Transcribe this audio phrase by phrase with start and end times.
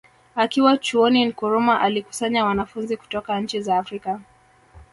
[0.35, 4.21] Akiwa Chuoni Nkrumah alikusanya wanafunzi kutoka nchi za Afrika